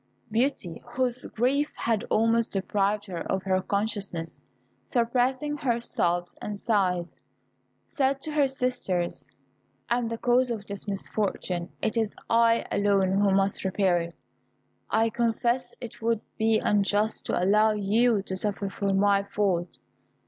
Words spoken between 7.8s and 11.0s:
said to her sisters, "I am the cause of this